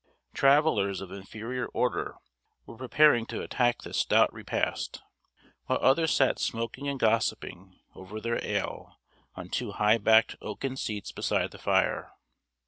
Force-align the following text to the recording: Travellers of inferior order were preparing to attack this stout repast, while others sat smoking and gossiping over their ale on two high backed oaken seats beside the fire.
Travellers 0.33 0.99
of 0.99 1.11
inferior 1.11 1.67
order 1.75 2.15
were 2.65 2.75
preparing 2.75 3.27
to 3.27 3.43
attack 3.43 3.83
this 3.83 3.97
stout 3.99 4.33
repast, 4.33 4.99
while 5.67 5.77
others 5.79 6.11
sat 6.11 6.39
smoking 6.39 6.87
and 6.87 6.99
gossiping 6.99 7.79
over 7.93 8.19
their 8.19 8.43
ale 8.43 8.97
on 9.35 9.49
two 9.49 9.73
high 9.73 9.99
backed 9.99 10.37
oaken 10.41 10.75
seats 10.75 11.11
beside 11.11 11.51
the 11.51 11.59
fire. 11.59 12.13